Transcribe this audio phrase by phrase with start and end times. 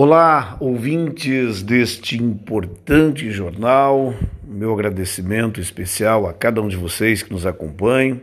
[0.00, 4.14] Olá, ouvintes deste importante jornal.
[4.46, 8.20] Meu agradecimento especial a cada um de vocês que nos acompanham.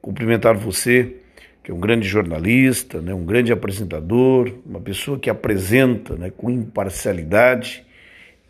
[0.00, 1.18] Cumprimentar você,
[1.62, 6.50] que é um grande jornalista, né, um grande apresentador, uma pessoa que apresenta né, com
[6.50, 7.86] imparcialidade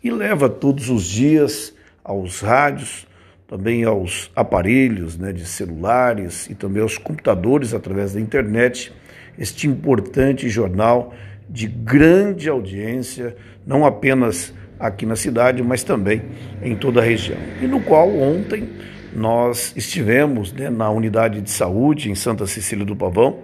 [0.03, 3.05] e leva todos os dias aos rádios,
[3.47, 8.91] também aos aparelhos né, de celulares e também aos computadores através da internet
[9.37, 11.13] este importante jornal
[11.49, 13.35] de grande audiência,
[13.65, 16.21] não apenas aqui na cidade, mas também
[16.61, 17.37] em toda a região.
[17.61, 18.69] E no qual ontem
[19.15, 23.41] nós estivemos né, na unidade de saúde em Santa Cecília do Pavão,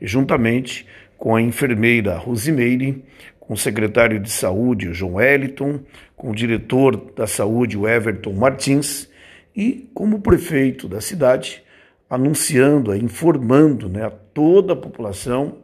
[0.00, 0.86] juntamente
[1.16, 3.02] com a enfermeira Rosimeire,
[3.40, 5.80] com o secretário de saúde, João Wellington,
[6.14, 9.08] com o diretor da saúde, o Everton Martins,
[9.54, 11.62] e como prefeito da cidade,
[12.10, 15.56] anunciando, informando né, a toda a população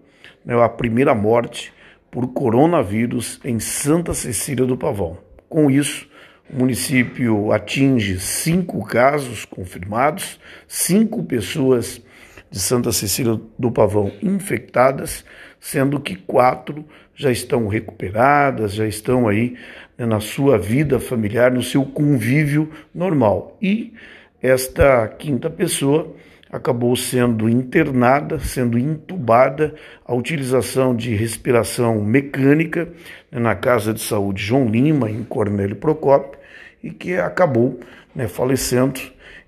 [0.44, 1.72] né, a primeira morte
[2.12, 5.16] por coronavírus em Santa Cecília do Pavão.
[5.48, 6.06] Com isso,
[6.52, 12.02] o município atinge cinco casos confirmados, cinco pessoas
[12.50, 15.24] de Santa Cecília do Pavão infectadas,
[15.58, 19.56] sendo que quatro já estão recuperadas, já estão aí
[19.96, 23.56] né, na sua vida familiar, no seu convívio normal.
[23.62, 23.94] E
[24.42, 26.14] esta quinta pessoa
[26.52, 32.90] acabou sendo internada, sendo intubada, a utilização de respiração mecânica
[33.30, 36.38] né, na Casa de Saúde João Lima, em Cornélio Procópio,
[36.84, 37.80] e que acabou
[38.14, 39.00] né, falecendo.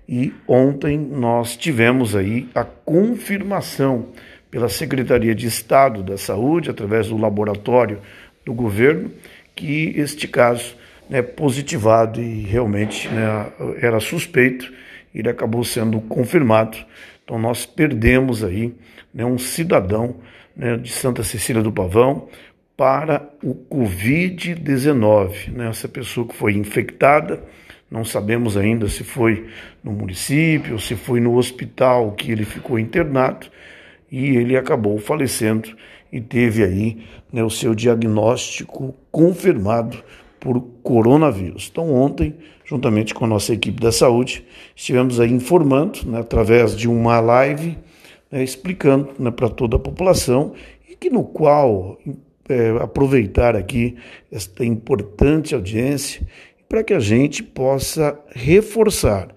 [0.09, 4.07] E ontem nós tivemos aí a confirmação
[4.49, 7.99] pela Secretaria de Estado da Saúde, através do laboratório
[8.43, 9.11] do governo,
[9.53, 10.75] que este caso
[11.11, 13.47] é positivado e realmente né,
[13.79, 14.71] era suspeito
[15.19, 16.77] ele acabou sendo confirmado.
[17.23, 18.73] Então nós perdemos aí
[19.13, 20.17] né, um cidadão
[20.55, 22.27] né, de Santa Cecília do Pavão
[22.77, 25.51] para o Covid-19.
[25.51, 27.41] Né, essa pessoa que foi infectada,
[27.89, 29.47] não sabemos ainda se foi
[29.83, 33.47] no município, se foi no hospital que ele ficou internado,
[34.11, 35.75] e ele acabou falecendo
[36.11, 40.03] e teve aí né, o seu diagnóstico confirmado
[40.45, 41.69] por coronavírus.
[41.71, 44.45] Então, ontem, juntamente com a nossa equipe da saúde,
[44.75, 47.75] estivemos aí informando, né, através de uma live,
[48.31, 50.53] né, explicando né, para toda a população
[50.87, 51.97] e que no qual
[52.47, 53.95] é, aproveitar aqui
[54.31, 56.21] esta importante audiência
[56.69, 59.29] para que a gente possa reforçar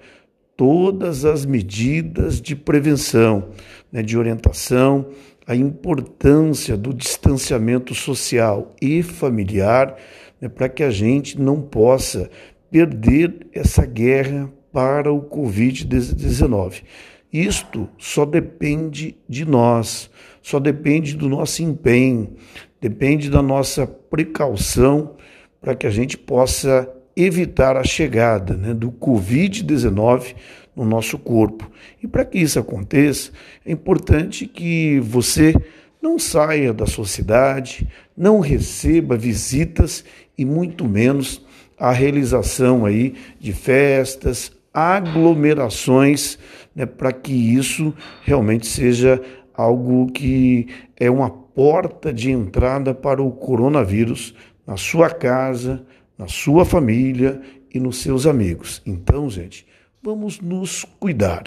[0.59, 3.49] todas as medidas de prevenção,
[3.91, 5.07] né, de orientação,
[5.47, 9.97] a importância do distanciamento social e familiar
[10.41, 12.31] né, para que a gente não possa
[12.71, 16.83] perder essa guerra para o Covid-19.
[17.33, 20.11] Isto só depende de nós,
[20.43, 22.35] só depende do nosso empenho,
[22.81, 25.17] depende da nossa precaução
[25.61, 30.37] para que a gente possa evitar a chegada né, do Covid-19
[30.75, 31.71] no nosso corpo.
[32.03, 33.33] E para que isso aconteça,
[33.67, 35.53] é importante que você
[36.01, 40.05] não saia da sua cidade, não receba visitas
[40.39, 41.45] e muito menos
[41.77, 46.39] a realização aí de festas, aglomerações,
[46.75, 49.21] né, para que isso realmente seja
[49.53, 54.35] algo que é uma porta de entrada para o coronavírus
[54.65, 55.85] na sua casa,
[56.17, 57.41] na sua família
[57.75, 58.81] e nos seus amigos.
[58.87, 59.67] Então, gente,
[60.03, 61.43] vamos nos cuidar.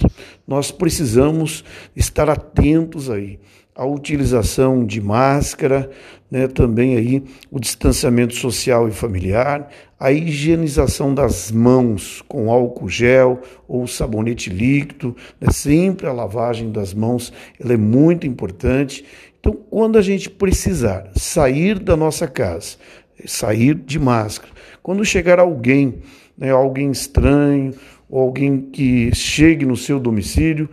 [0.45, 1.63] Nós precisamos
[1.95, 3.39] estar atentos aí
[3.81, 5.89] à utilização de máscara,
[6.29, 13.41] né, também aí o distanciamento social e familiar, a higienização das mãos com álcool gel
[13.67, 19.03] ou sabonete líquido, né, sempre a lavagem das mãos, ela é muito importante.
[19.39, 22.77] Então, quando a gente precisar sair da nossa casa,
[23.25, 24.53] sair de máscara,
[24.83, 26.03] quando chegar alguém,
[26.37, 27.73] né, alguém estranho,
[28.07, 30.69] ou alguém que chegue no seu domicílio,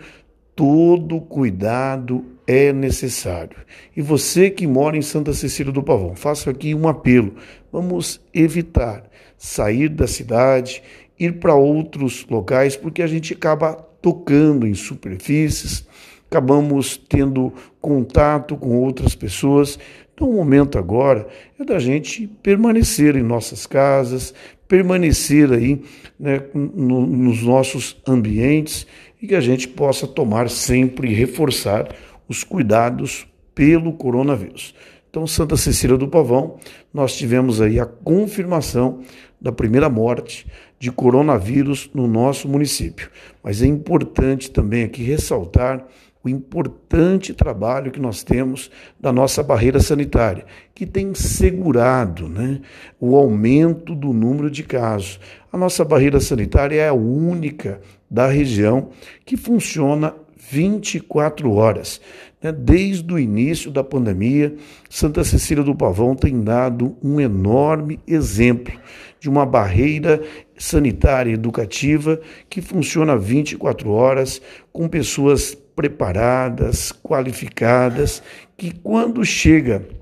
[0.54, 3.58] todo cuidado é necessário.
[3.94, 7.34] E você que mora em Santa Cecília do Pavão, faço aqui um apelo.
[7.70, 9.04] Vamos evitar
[9.36, 10.82] sair da cidade,
[11.20, 15.86] ir para outros locais, porque a gente acaba tocando em superfícies,
[16.26, 17.52] acabamos tendo
[17.82, 19.78] contato com outras pessoas.
[20.14, 21.28] Então, o momento agora
[21.60, 24.32] é da gente permanecer em nossas casas,
[24.66, 25.82] permanecer aí
[26.18, 28.86] né, no, nos nossos ambientes
[29.20, 31.88] e que a gente possa tomar sempre e reforçar
[32.28, 34.74] os cuidados pelo coronavírus.
[35.10, 36.58] Então, Santa Cecília do Pavão,
[36.92, 39.00] nós tivemos aí a confirmação
[39.40, 40.46] da primeira morte
[40.78, 43.10] de coronavírus no nosso município.
[43.42, 45.84] Mas é importante também aqui ressaltar
[46.22, 48.70] o importante trabalho que nós temos
[49.00, 52.60] da nossa barreira sanitária, que tem segurado né,
[53.00, 55.18] o aumento do número de casos.
[55.52, 58.90] A nossa barreira sanitária é a única da região
[59.24, 60.14] que funciona
[60.50, 62.00] 24 horas.
[62.42, 62.52] Né?
[62.52, 64.54] Desde o início da pandemia,
[64.88, 68.72] Santa Cecília do Pavão tem dado um enorme exemplo
[69.20, 70.22] de uma barreira
[70.56, 74.40] sanitária educativa que funciona 24 horas,
[74.72, 78.22] com pessoas preparadas, qualificadas,
[78.56, 79.97] que quando chega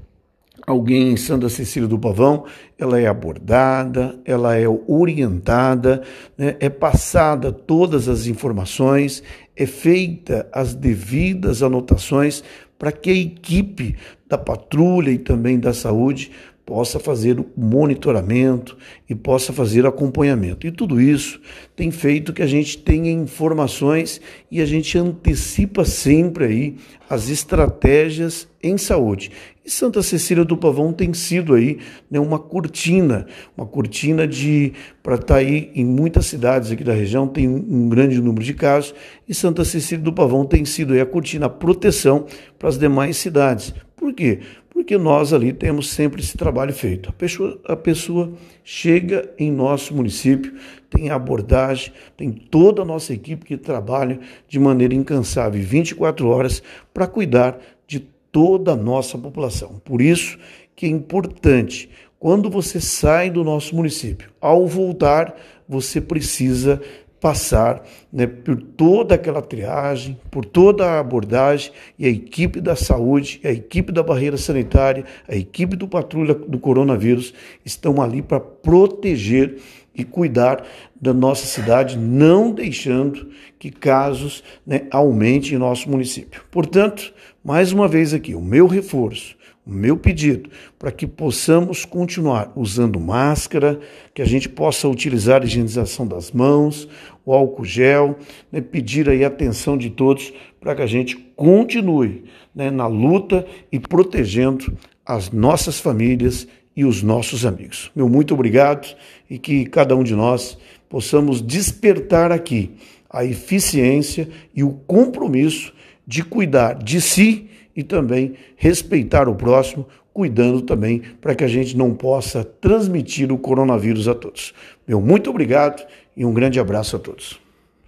[0.66, 2.44] alguém em Santa Cecília do Pavão,
[2.76, 6.02] ela é abordada, ela é orientada,
[6.36, 9.22] né, é passada todas as informações,
[9.54, 12.42] é feita as devidas anotações
[12.78, 13.96] para que a equipe
[14.28, 16.32] da patrulha e também da saúde
[16.66, 18.76] possa fazer o monitoramento
[19.08, 20.66] e possa fazer acompanhamento.
[20.66, 21.40] E tudo isso
[21.76, 24.20] tem feito que a gente tenha informações
[24.50, 26.76] e a gente antecipa sempre aí
[27.08, 29.30] as estratégias em saúde.
[29.64, 31.78] E Santa Cecília do Pavão tem sido aí
[32.10, 33.26] né, uma cortina,
[33.56, 34.72] uma cortina de
[35.04, 38.54] para estar tá aí em muitas cidades aqui da região tem um grande número de
[38.54, 38.92] casos
[39.28, 42.26] e Santa Cecília do Pavão tem sido aí a cortina, a proteção
[42.58, 43.72] para as demais cidades.
[43.96, 44.40] Por quê?
[44.76, 47.08] Porque nós ali temos sempre esse trabalho feito.
[47.08, 50.52] A pessoa, a pessoa chega em nosso município,
[50.90, 56.62] tem abordagem, tem toda a nossa equipe que trabalha de maneira incansável, 24 horas,
[56.92, 58.00] para cuidar de
[58.30, 59.80] toda a nossa população.
[59.82, 60.38] Por isso
[60.76, 61.88] que é importante,
[62.18, 65.34] quando você sai do nosso município, ao voltar,
[65.66, 66.82] você precisa
[67.26, 67.82] passar
[68.12, 73.50] né, por toda aquela triagem, por toda a abordagem, e a equipe da saúde, a
[73.50, 77.34] equipe da barreira sanitária, a equipe do patrulha do coronavírus
[77.64, 79.56] estão ali para proteger
[79.92, 80.64] e cuidar
[80.94, 86.44] da nossa cidade, não deixando que casos né, aumentem em nosso município.
[86.48, 87.12] Portanto,
[87.42, 90.48] mais uma vez aqui, o meu reforço o meu pedido
[90.78, 93.80] para que possamos continuar usando máscara,
[94.14, 96.88] que a gente possa utilizar a higienização das mãos,
[97.24, 98.16] o álcool gel,
[98.52, 102.24] né, pedir aí a atenção de todos para que a gente continue
[102.54, 104.72] né, na luta e protegendo
[105.04, 106.46] as nossas famílias
[106.76, 107.90] e os nossos amigos.
[107.96, 108.94] Meu muito obrigado
[109.28, 110.56] e que cada um de nós
[110.88, 112.70] possamos despertar aqui
[113.10, 115.72] a eficiência e o compromisso
[116.06, 121.76] de cuidar de si e também respeitar o próximo, cuidando também para que a gente
[121.76, 124.54] não possa transmitir o coronavírus a todos.
[124.88, 125.86] Meu muito obrigado
[126.16, 127.45] e um grande abraço a todos.